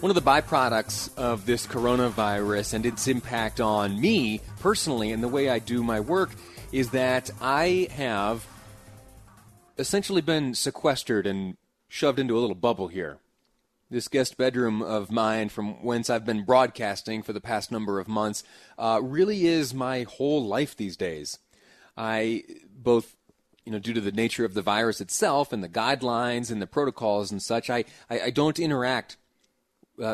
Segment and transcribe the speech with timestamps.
[0.00, 5.28] One of the byproducts of this coronavirus and its impact on me personally and the
[5.28, 6.30] way I do my work
[6.72, 8.46] is that I have
[9.76, 13.18] essentially been sequestered and shoved into a little bubble here.
[13.90, 18.08] This guest bedroom of mine, from whence I've been broadcasting for the past number of
[18.08, 18.42] months,
[18.78, 21.40] uh, really is my whole life these days.
[21.94, 23.16] I both
[23.66, 26.66] you know, due to the nature of the virus itself and the guidelines and the
[26.66, 29.18] protocols and such, I, I, I don't interact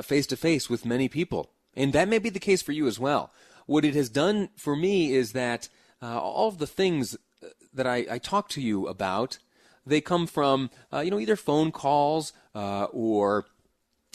[0.02, 1.50] face to face with many people.
[1.74, 3.30] And that may be the case for you as well.
[3.66, 5.68] What it has done for me is that
[6.02, 9.38] uh, all of the things uh, that I, I, talk to you about,
[9.84, 13.46] they come from, uh, you know, either phone calls uh, or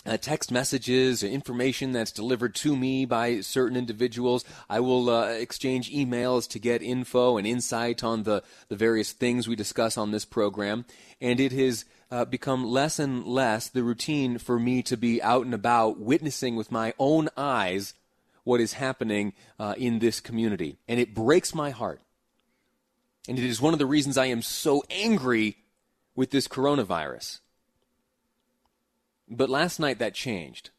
[0.05, 4.45] uh, text messages or information that's delivered to me by certain individuals.
[4.69, 9.47] I will uh, exchange emails to get info and insight on the, the various things
[9.47, 10.85] we discuss on this program.
[11.19, 15.45] And it has uh, become less and less the routine for me to be out
[15.45, 17.93] and about witnessing with my own eyes
[18.43, 20.77] what is happening uh, in this community.
[20.87, 22.01] And it breaks my heart.
[23.27, 25.57] And it is one of the reasons I am so angry
[26.15, 27.39] with this coronavirus.
[29.29, 30.71] But last night that changed.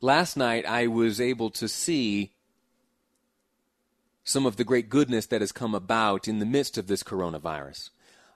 [0.00, 2.32] Last night I was able to see
[4.24, 7.90] some of the great goodness that has come about in the midst of this coronavirus.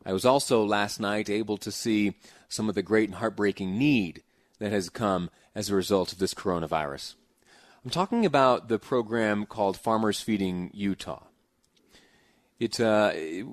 [0.08, 2.14] I was also last night able to see
[2.48, 4.22] some of the great and heartbreaking need
[4.58, 7.14] that has come as a result of this coronavirus.
[7.84, 11.24] I'm talking about the program called Farmers Feeding Utah.
[12.58, 13.44] It, uh, it,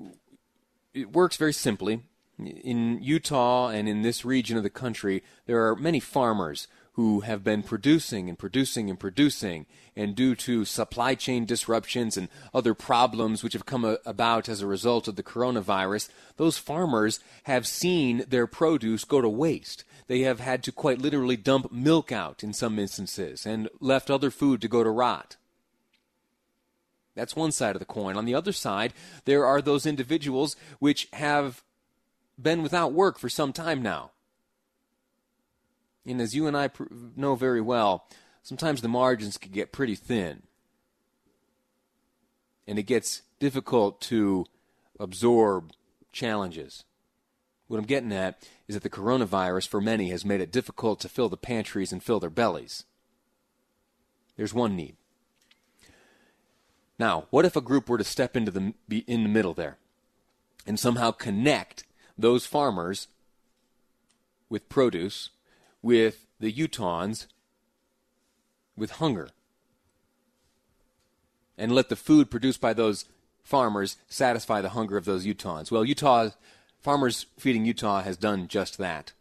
[0.94, 2.00] it works very simply.
[2.38, 7.44] In Utah and in this region of the country, there are many farmers who have
[7.44, 13.44] been producing and producing and producing, and due to supply chain disruptions and other problems
[13.44, 16.08] which have come about as a result of the coronavirus,
[16.38, 19.84] those farmers have seen their produce go to waste.
[20.06, 24.30] They have had to quite literally dump milk out in some instances and left other
[24.30, 25.36] food to go to rot.
[27.14, 28.16] That's one side of the coin.
[28.16, 28.94] On the other side,
[29.26, 31.62] there are those individuals which have
[32.40, 34.12] been without work for some time now
[36.06, 36.70] and as you and I
[37.16, 38.06] know very well,
[38.42, 40.42] sometimes the margins can get pretty thin.
[42.66, 44.46] And it gets difficult to
[44.98, 45.72] absorb
[46.12, 46.84] challenges.
[47.68, 51.08] What I'm getting at is that the coronavirus, for many, has made it difficult to
[51.08, 52.84] fill the pantries and fill their bellies.
[54.36, 54.96] There's one need.
[56.98, 58.72] Now, what if a group were to step into the
[59.06, 59.76] in the middle there
[60.66, 61.84] and somehow connect
[62.16, 63.08] those farmers
[64.48, 65.30] with produce
[65.86, 67.28] with the Utahns
[68.76, 69.28] with hunger
[71.56, 73.04] and let the food produced by those
[73.44, 75.70] farmers satisfy the hunger of those Utahns.
[75.70, 76.30] Well, Utah
[76.80, 79.12] Farmers Feeding Utah has done just that.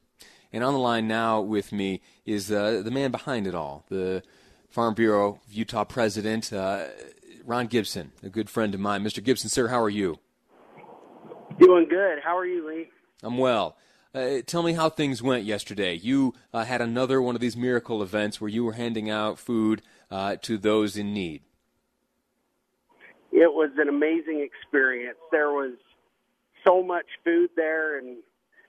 [0.51, 4.23] And on the line now with me is uh, the man behind it all, the
[4.67, 6.85] Farm Bureau of Utah president, uh,
[7.45, 9.03] Ron Gibson, a good friend of mine.
[9.03, 9.23] Mr.
[9.23, 10.17] Gibson, sir, how are you?
[11.59, 12.19] Doing good.
[12.23, 12.89] How are you, Lee?
[13.21, 13.77] I'm well.
[14.15, 15.93] Uh, tell me how things went yesterday.
[15.93, 19.81] You uh, had another one of these miracle events where you were handing out food
[20.09, 21.41] uh, to those in need.
[23.33, 25.17] It was an amazing experience.
[25.33, 25.73] There was
[26.65, 28.19] so much food there, and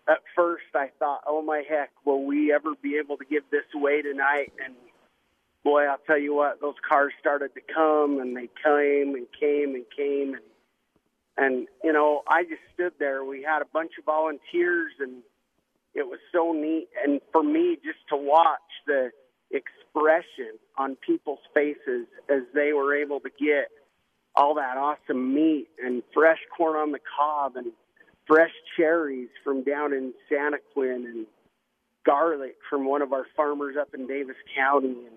[0.09, 3.67] at first I thought, "Oh my heck, will we ever be able to give this
[3.73, 4.75] away tonight?" And
[5.63, 9.77] boy, I'll tell you what, those cars started to come, and they came and came
[9.77, 10.43] and came, and
[11.39, 13.25] and you know, I just stood there.
[13.25, 15.23] We had a bunch of volunteers and
[15.97, 16.89] it was so neat.
[17.03, 19.11] And for me, just to watch the
[19.51, 23.71] expression on people's faces as they were able to get
[24.35, 27.73] all that awesome meat and fresh corn on the cob and
[28.27, 31.27] fresh cherries from down in Santaquin and
[32.05, 35.17] garlic from one of our farmers up in Davis County and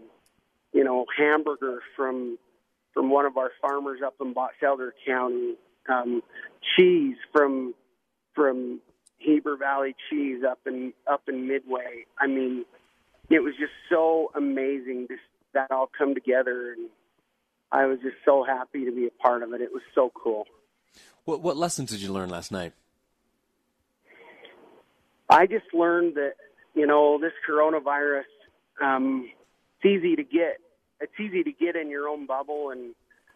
[0.74, 2.38] you know hamburger from
[2.94, 5.56] from one of our farmers up in Box Elder County
[5.90, 6.24] um
[6.76, 7.74] cheese from
[8.34, 8.80] from
[9.20, 12.06] Heber Valley cheese up in up in Midway.
[12.18, 12.66] I mean,
[13.30, 15.08] it was just so amazing
[15.54, 16.90] that all come together, and
[17.72, 19.62] I was just so happy to be a part of it.
[19.62, 20.46] It was so cool.
[21.26, 22.74] What what lessons did you learn last night?
[25.30, 26.34] I just learned that
[26.74, 28.24] you know this coronavirus.
[28.82, 29.30] Um,
[29.78, 30.58] it's easy to get
[31.02, 32.96] it's easy to get in your own bubble, and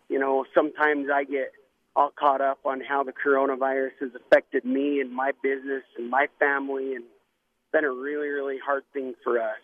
[0.10, 1.52] you know sometimes I get
[1.96, 6.28] all caught up on how the coronavirus has affected me and my business and my
[6.40, 9.60] family, and it's been a really really hard thing for us.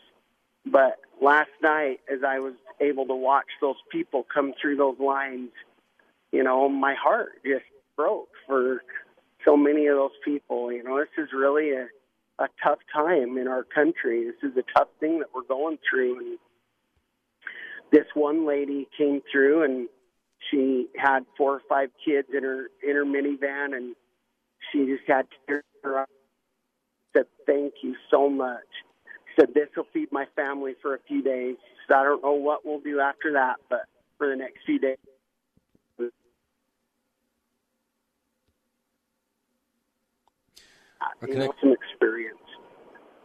[0.66, 5.50] But last night, as I was able to watch those people come through those lines,
[6.32, 7.66] you know, my heart just
[7.96, 8.84] broke for
[9.46, 10.72] so many of those people.
[10.72, 11.88] You know, this is really a,
[12.40, 14.26] a tough time in our country.
[14.26, 16.20] This is a tough thing that we're going through.
[16.20, 16.38] And
[17.92, 19.88] this one lady came through and
[20.50, 23.96] she had four or five kids in her in her minivan and
[24.72, 26.08] she just had tears in her eyes.
[27.16, 28.66] Said, Thank you so much.
[29.40, 31.56] Said this will feed my family for a few days.
[31.88, 33.86] So I don't know what we'll do after that, but
[34.18, 34.98] for the next few days
[41.02, 42.38] Our you connect- know, experience.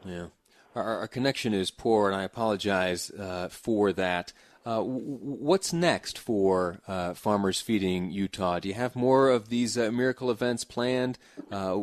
[0.04, 0.26] Yeah.
[0.74, 4.32] Our, our connection is poor, and I apologize uh, for that.
[4.66, 8.58] Uh, what's next for uh, Farmers Feeding Utah?
[8.58, 11.18] Do you have more of these uh, miracle events planned?
[11.52, 11.76] Uh,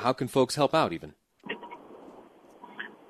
[0.00, 1.14] how can folks help out, even?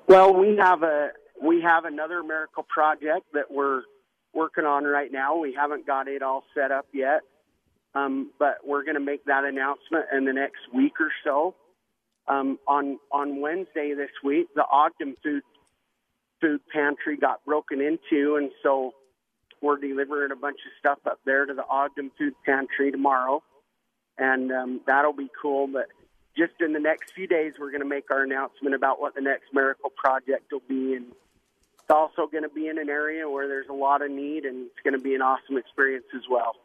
[0.06, 1.08] Well, we have a
[1.42, 3.82] we have another miracle project that we're
[4.34, 5.38] working on right now.
[5.38, 7.22] We haven't got it all set up yet,
[7.94, 11.54] um, but we're going to make that announcement in the next week or so.
[12.28, 15.42] Um, on on Wednesday this week, the Ogden food
[16.38, 18.92] food pantry got broken into, and so
[19.62, 23.42] we're delivering a bunch of stuff up there to the Ogden food pantry tomorrow,
[24.18, 25.66] and um, that'll be cool.
[25.66, 25.86] But
[26.36, 29.20] just in the next few days, we're going to make our announcement about what the
[29.20, 31.06] next miracle project will be, and
[31.74, 34.66] it's also going to be in an area where there's a lot of need, and
[34.66, 36.56] it's going to be an awesome experience as well.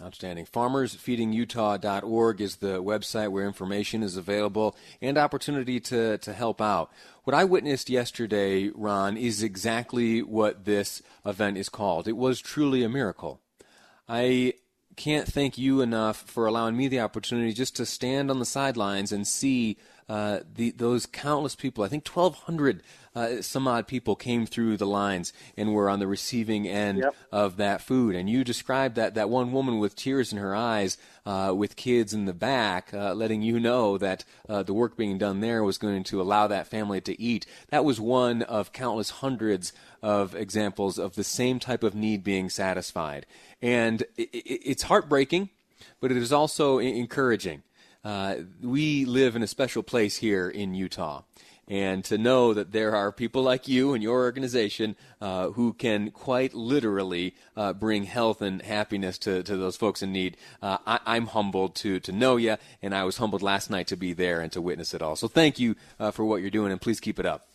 [0.00, 0.46] Outstanding.
[0.46, 6.92] FarmersFeedingUtah.org is the website where information is available and opportunity to, to help out.
[7.24, 12.06] What I witnessed yesterday, Ron, is exactly what this event is called.
[12.06, 13.40] It was truly a miracle.
[14.08, 14.54] I
[14.94, 19.10] can't thank you enough for allowing me the opportunity just to stand on the sidelines
[19.10, 21.84] and see uh, the, those countless people.
[21.84, 22.82] I think 1,200
[23.18, 27.16] uh, some odd people came through the lines and were on the receiving end Yep.
[27.32, 28.14] of that food.
[28.14, 32.14] And you described that, that one woman with tears in her eyes, uh, with kids
[32.14, 35.78] in the back, uh, letting you know that uh, the work being done there was
[35.78, 37.44] going to allow that family to eat.
[37.70, 42.48] That was one of countless hundreds of examples of the same type of need being
[42.48, 43.26] satisfied.
[43.60, 45.50] And it, it, it's heartbreaking,
[46.00, 47.62] but it is also encouraging.
[48.04, 51.22] Uh, we live in a special place here in Utah.
[51.70, 56.10] And to know that there are people like you and your organization uh, who can
[56.10, 61.00] quite literally uh, bring health and happiness to, to those folks in need, uh, I,
[61.04, 64.40] I'm humbled to, to know you, and I was humbled last night to be there
[64.40, 65.14] and to witness it all.
[65.14, 67.46] So thank you uh, for what you're doing, and please keep it up.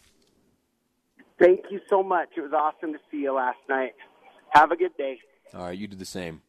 [1.39, 2.29] Thank you so much.
[2.37, 3.95] It was awesome to see you last night.
[4.49, 5.17] Have a good day.
[5.55, 6.43] All right, you do the same.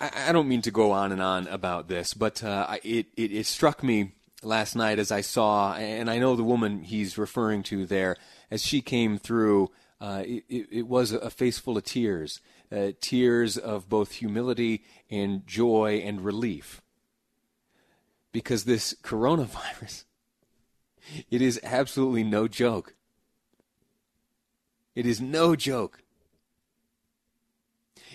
[0.00, 3.32] I, I don't mean to go on and on about this, but uh, it, it,
[3.32, 7.62] it struck me last night as I saw, and I know the woman he's referring
[7.64, 8.16] to there,
[8.50, 9.70] as she came through,
[10.00, 12.40] uh, it, it, was a face full of tears,
[12.70, 16.82] uh, tears of both humility and joy and relief.
[18.32, 20.04] Because this coronavirus,
[21.30, 22.94] it is absolutely no joke.
[24.94, 26.03] It is no joke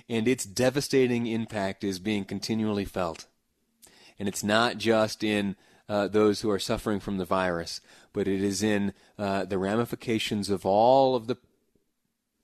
[0.09, 3.27] and its devastating impact is being continually felt.
[4.17, 5.55] And it's not just in
[5.87, 7.79] uh, those who are suffering from the virus,
[8.11, 11.37] but it is in uh, the ramifications of all of the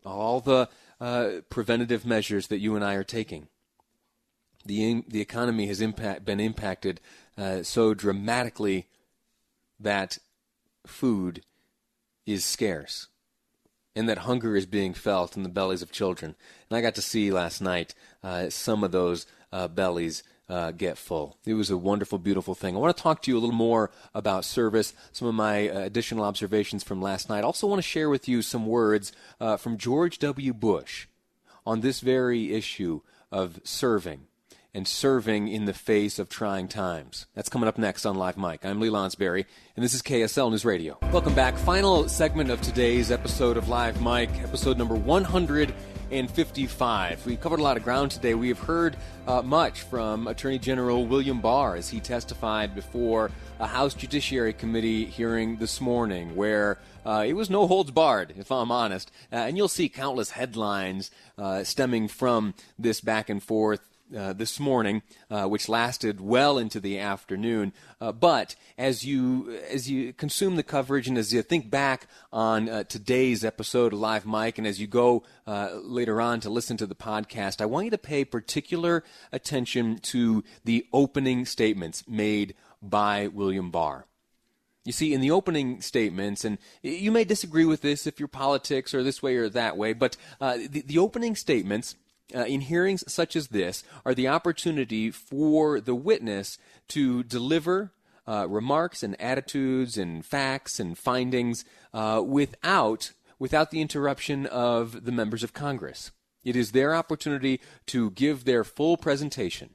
[0.05, 0.69] all the
[1.01, 3.47] uh, preventative measures that you and I are taking.
[4.65, 7.01] The the economy has impact, been impacted
[7.37, 8.87] uh, so dramatically
[9.79, 10.19] that
[10.85, 11.41] food
[12.25, 13.07] is scarce
[13.95, 16.35] and that hunger is being felt in the bellies of children.
[16.69, 20.97] And I got to see last night uh, some of those uh, bellies uh, get
[20.97, 21.37] full.
[21.45, 22.75] It was a wonderful, beautiful thing.
[22.75, 25.79] I want to talk to you a little more about service, some of my uh,
[25.79, 27.39] additional observations from last night.
[27.39, 30.53] I also want to share with you some words uh, from George W.
[30.53, 31.07] Bush
[31.65, 34.27] on this very issue of serving
[34.75, 37.27] and serving in the face of trying times.
[37.33, 38.65] That's coming up next on Live Mic.
[38.65, 39.45] I'm Lee Lonsberry,
[39.77, 40.97] and this is KSL News Radio.
[41.13, 41.57] Welcome back.
[41.57, 47.25] Final segment of today's episode of Live Mic, episode number 155.
[47.25, 48.33] We've covered a lot of ground today.
[48.33, 53.67] We have heard uh, much from Attorney General William Barr as he testified before a
[53.67, 58.71] House Judiciary Committee hearing this morning, where uh, it was no holds barred, if I'm
[58.71, 59.09] honest.
[59.31, 63.79] Uh, and you'll see countless headlines uh, stemming from this back and forth
[64.15, 67.73] uh, this morning, uh, which lasted well into the afternoon.
[67.99, 72.69] Uh, but as you as you consume the coverage and as you think back on
[72.69, 76.77] uh, today's episode of Live Mic, and as you go uh, later on to listen
[76.77, 82.55] to the podcast, I want you to pay particular attention to the opening statements made
[82.81, 84.05] by William Barr.
[84.83, 88.93] You see, in the opening statements, and you may disagree with this if your politics
[88.93, 91.95] or this way or that way, but uh, the, the opening statements
[92.33, 97.91] uh, in hearings such as this are the opportunity for the witness to deliver
[98.27, 105.11] uh, remarks and attitudes and facts and findings uh, without without the interruption of the
[105.11, 106.11] members of Congress.
[106.43, 109.71] It is their opportunity to give their full presentation.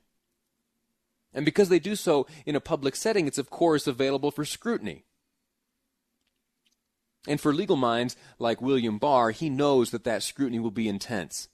[1.35, 5.05] And because they do so in a public setting, it's of course available for scrutiny.
[7.29, 11.49] And for legal minds like William Barr, he knows that that scrutiny will be intense.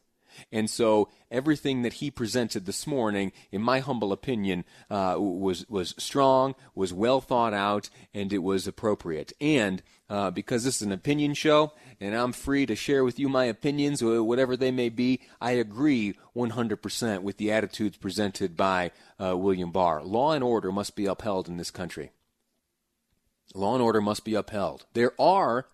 [0.52, 5.94] And so everything that he presented this morning, in my humble opinion, uh, was was
[5.98, 9.32] strong, was well thought out, and it was appropriate.
[9.40, 13.28] And uh, because this is an opinion show, and I'm free to share with you
[13.28, 19.36] my opinions, whatever they may be, I agree 100% with the attitudes presented by uh,
[19.36, 20.02] William Barr.
[20.02, 22.12] Law and order must be upheld in this country.
[23.54, 24.86] Law and order must be upheld.
[24.92, 25.66] There are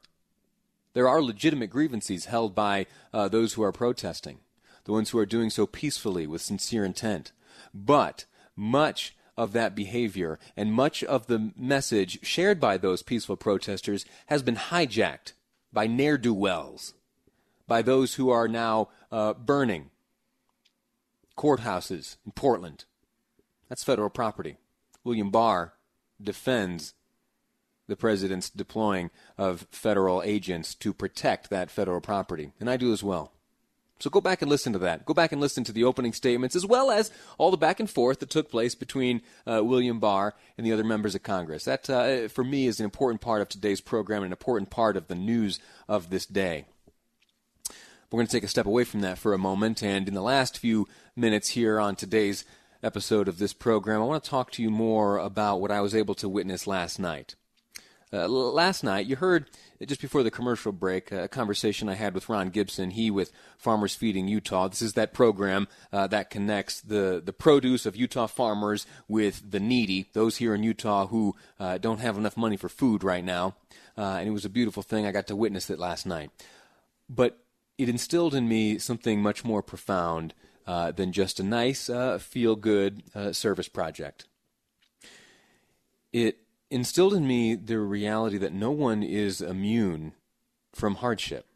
[0.95, 4.41] there are legitimate grievances held by uh, those who are protesting
[4.85, 7.33] the ones who are doing so peacefully with sincere intent.
[7.73, 8.25] But
[8.57, 14.43] much of that behavior and much of the message shared by those peaceful protesters has
[14.43, 15.33] been hijacked
[15.73, 16.95] by ne'er do wells,
[17.67, 19.91] by those who are now uh, burning
[21.37, 22.85] courthouses in Portland.
[23.69, 24.59] That's federal property.
[25.03, 25.73] William Barr
[26.23, 26.95] defends
[27.89, 33.03] the president's deploying of federal agents to protect that federal property, and I do as
[33.03, 33.33] well.
[34.03, 35.07] So go back and listen to that.
[35.07, 37.89] Go back and listen to the opening statements, as well as all the back and
[37.89, 41.67] forth that took place between uh, William Barr and the other members of Congress.
[41.67, 44.97] That, uh, for me, is an important part of today's program, and an important part
[44.97, 46.65] of the news of this day.
[48.11, 50.21] We're going to take a step away from that for a moment, and in the
[50.21, 52.45] last few minutes here on today's
[52.83, 55.95] episode of this program, I want to talk to you more about what I was
[55.95, 57.37] able to witness last night.
[58.13, 59.49] Uh, last night, you heard
[59.87, 63.95] just before the commercial break, a conversation I had with Ron Gibson, he with Farmers
[63.95, 64.69] Feeding Utah.
[64.69, 69.61] This is that program uh, that connects the, the produce of Utah farmers with the
[69.61, 73.57] needy, those here in Utah who uh, don't have enough money for food right now.
[73.97, 75.07] Uh, and it was a beautiful thing.
[75.07, 76.31] I got to witness it last night.
[77.09, 77.39] But
[77.79, 80.35] it instilled in me something much more profound
[80.67, 84.27] uh, than just a nice, uh, feel good uh, service project.
[86.13, 86.39] It
[86.73, 90.13] instilled in me the reality that no one is immune
[90.73, 91.47] from hardship.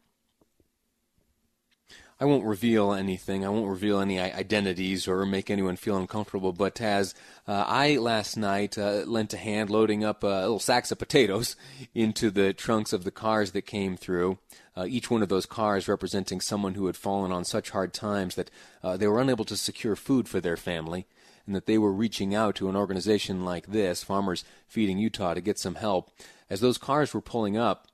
[2.19, 3.45] I won't reveal anything.
[3.45, 6.51] I won't reveal any identities or make anyone feel uncomfortable.
[6.51, 7.13] But as
[7.47, 11.55] uh, I last night uh, lent a hand loading up little sacks of potatoes
[11.93, 14.39] into the trunks of the cars that came through,
[14.75, 18.33] uh, each one of those cars representing someone who had fallen on such hard times
[18.33, 18.49] that
[18.83, 21.05] uh, they were unable to secure food for their family
[21.47, 25.41] and that they were reaching out to an organization like this, Farmers Feeding Utah, to
[25.41, 26.11] get some help.
[26.49, 27.87] As those cars were pulling up,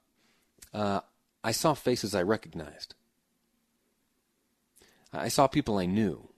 [0.73, 1.01] uh,
[1.43, 2.95] I saw faces I recognized.
[5.13, 6.29] I saw people I knew.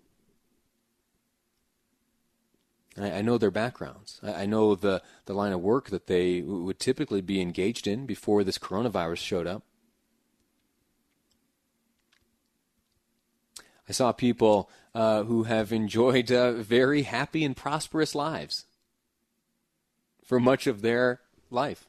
[2.98, 4.22] I, know their backgrounds.
[4.24, 8.44] I, know the, the line of work that they would typically be engaged in before
[8.44, 9.64] this coronavirus showed up.
[13.88, 18.66] I saw people uh, who have enjoyed uh, very happy and prosperous lives
[20.24, 21.88] for much of their life.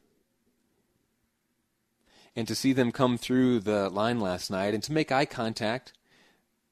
[2.35, 5.93] And to see them come through the line last night and to make eye contact,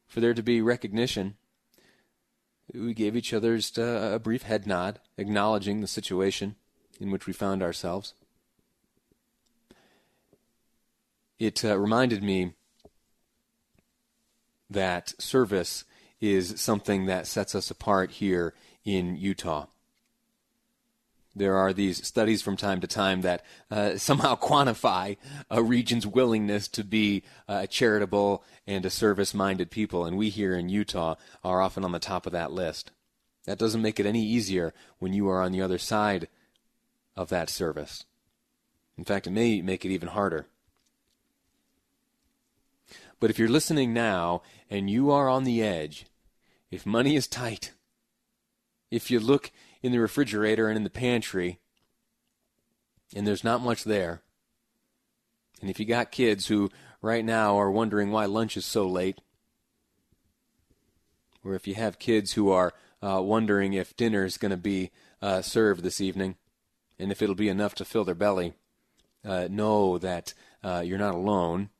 [0.06, 1.36] for there to be recognition,
[2.74, 6.56] we gave each other just a, a brief head nod, acknowledging the situation
[7.00, 8.14] in which we found ourselves.
[11.40, 12.54] It uh, reminded me
[14.70, 15.84] that service
[16.22, 18.54] is something that sets us apart here
[18.84, 19.68] in Utah.
[21.36, 25.18] There are these studies from time to time that uh, somehow quantify
[25.52, 30.56] a region's willingness to be uh, charitable and a service minded people, and we here
[30.56, 32.92] in Utah are often on the top of that list.
[33.46, 36.30] That doesn't make it any easier when you are on the other side
[37.16, 38.06] of that service.
[38.98, 40.48] In fact, it may make it even harder.
[43.26, 46.06] But if you're listening now and you are on the edge,
[46.70, 47.72] if money is tight,
[48.92, 49.52] if you look
[49.82, 51.58] in the refrigerator and in the pantry
[53.16, 54.22] and there's not much there,
[55.60, 56.70] and if you got kids who
[57.02, 59.20] right now are wondering why lunch is so late,
[61.44, 64.92] or if you have kids who are uh, wondering if dinner is going to be
[65.24, 66.36] uh, served this evening
[67.00, 68.54] and if it'll be enough to fill their belly,
[69.28, 71.72] uh, know that uh, you're not alone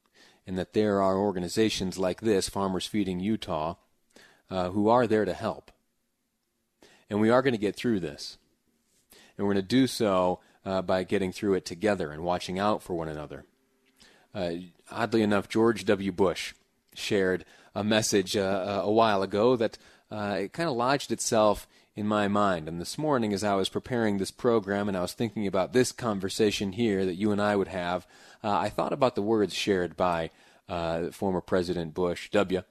[0.48, 3.76] and that there are organizations like this, Farmers Feeding Utah,
[4.50, 5.72] uh, who are there to help.
[7.10, 8.38] And we are going to get through this.
[9.38, 12.82] And we're going to do so uh, by getting through it together and watching out
[12.82, 13.46] for one another.
[14.34, 14.52] Uh,
[14.92, 16.12] oddly enough, George W.
[16.12, 16.54] Bush
[16.94, 19.78] shared a message uh, a while ago that
[20.12, 22.68] uh, it kind of lodged itself in my mind.
[22.68, 25.92] And this morning, as I was preparing this program and I was thinking about this
[25.92, 28.06] conversation here that you and I would have,
[28.44, 30.30] uh, I thought about the words shared by
[30.68, 32.64] uh, former President Bush W.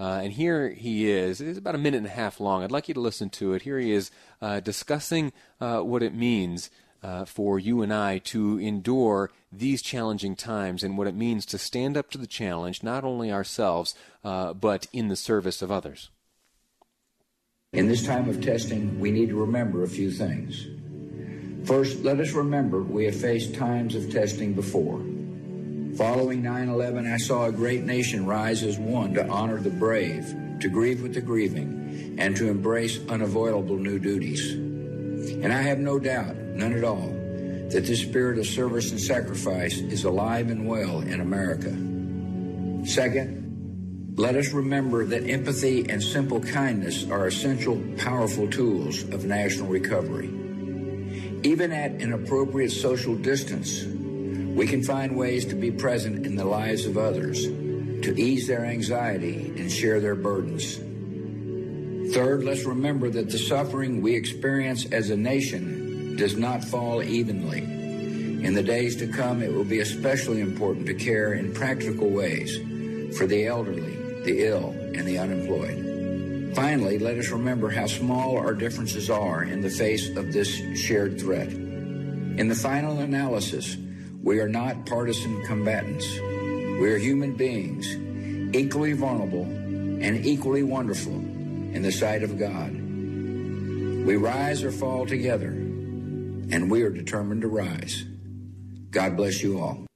[0.00, 1.40] Uh, and here he is.
[1.40, 2.64] It's about a minute and a half long.
[2.64, 3.62] I'd like you to listen to it.
[3.62, 4.10] Here he is
[4.40, 6.70] uh, discussing uh, what it means
[7.04, 11.58] uh, for you and I to endure these challenging times and what it means to
[11.58, 16.10] stand up to the challenge, not only ourselves, but in the service of others.
[17.74, 20.66] In this time of testing, we need to remember a few things.
[21.66, 25.00] First, let us remember we have faced times of testing before.
[25.96, 30.34] Following 9 11, I saw a great nation rise as one to honor the brave,
[30.60, 34.52] to grieve with the grieving, and to embrace unavoidable new duties.
[34.52, 37.08] And I have no doubt, none at all,
[37.70, 41.70] that this spirit of service and sacrifice is alive and well in America.
[42.86, 43.41] Second,
[44.16, 50.28] let us remember that empathy and simple kindness are essential, powerful tools of national recovery.
[51.44, 56.44] Even at an appropriate social distance, we can find ways to be present in the
[56.44, 60.76] lives of others, to ease their anxiety and share their burdens.
[62.14, 67.60] Third, let's remember that the suffering we experience as a nation does not fall evenly.
[67.62, 72.58] In the days to come, it will be especially important to care in practical ways
[73.16, 76.54] for the elderly, the ill, and the unemployed.
[76.54, 80.48] Finally, let us remember how small our differences are in the face of this
[80.78, 81.48] shared threat.
[81.48, 83.76] In the final analysis,
[84.22, 86.06] we are not partisan combatants.
[86.18, 87.86] We are human beings,
[88.54, 92.72] equally vulnerable and equally wonderful in the sight of God.
[92.72, 98.04] We rise or fall together, and we are determined to rise.
[98.90, 99.86] God bless you all.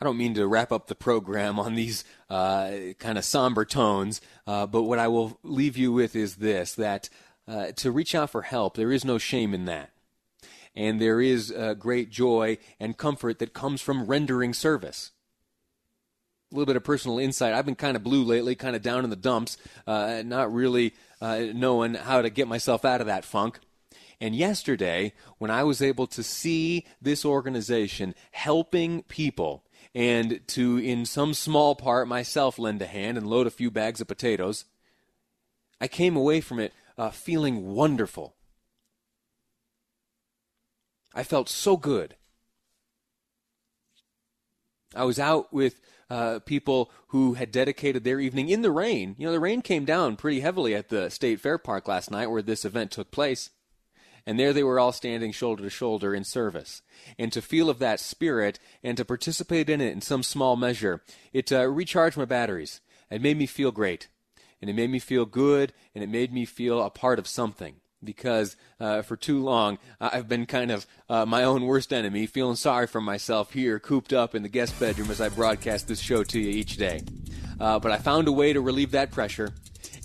[0.00, 4.20] I don't mean to wrap up the program on these uh, kind of somber tones,
[4.46, 7.08] uh, but what I will leave you with is this that
[7.46, 9.90] uh, to reach out for help, there is no shame in that.
[10.74, 15.12] And there is uh, great joy and comfort that comes from rendering service.
[16.50, 17.54] A little bit of personal insight.
[17.54, 20.94] I've been kind of blue lately, kind of down in the dumps, uh, not really
[21.20, 23.60] uh, knowing how to get myself out of that funk.
[24.20, 31.06] And yesterday, when I was able to see this organization helping people and to, in
[31.06, 34.64] some small part, myself lend a hand and load a few bags of potatoes,
[35.80, 38.34] I came away from it uh, feeling wonderful.
[41.14, 42.16] I felt so good.
[44.96, 49.14] I was out with uh, people who had dedicated their evening in the rain.
[49.18, 52.30] You know, the rain came down pretty heavily at the State Fair Park last night
[52.30, 53.50] where this event took place.
[54.26, 56.82] And there they were all standing shoulder to shoulder in service.
[57.18, 61.02] And to feel of that spirit and to participate in it in some small measure,
[61.32, 62.80] it uh, recharged my batteries.
[63.10, 64.08] It made me feel great.
[64.60, 67.76] And it made me feel good, and it made me feel a part of something.
[68.02, 72.56] Because uh, for too long, I've been kind of uh, my own worst enemy, feeling
[72.56, 76.22] sorry for myself here, cooped up in the guest bedroom as I broadcast this show
[76.24, 77.02] to you each day.
[77.60, 79.52] Uh, but I found a way to relieve that pressure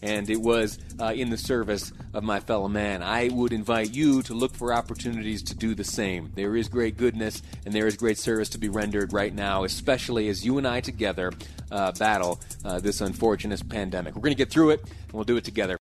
[0.02, 3.04] and it was uh, in the service of my fellow man.
[3.04, 6.32] I would invite you to look for opportunities to do the same.
[6.36, 10.30] There is great goodness and there is great service to be rendered right now, especially
[10.30, 11.32] as you and I together
[11.72, 14.16] uh, battle uh, this unfortunate pandemic.
[14.16, 15.78] We're going to get through it, and we'll do it together.